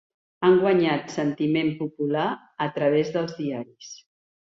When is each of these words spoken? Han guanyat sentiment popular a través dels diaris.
Han 0.47 0.55
guanyat 0.63 1.13
sentiment 1.17 1.71
popular 1.83 2.25
a 2.69 2.71
través 2.81 3.15
dels 3.19 3.41
diaris. 3.45 3.97